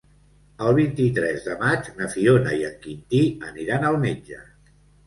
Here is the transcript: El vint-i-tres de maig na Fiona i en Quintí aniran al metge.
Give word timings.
El 0.69 0.71
vint-i-tres 0.79 1.45
de 1.49 1.59
maig 1.61 1.91
na 2.01 2.09
Fiona 2.17 2.57
i 2.63 2.67
en 2.71 2.81
Quintí 2.87 3.25
aniran 3.53 3.91
al 3.93 4.05
metge. 4.09 4.43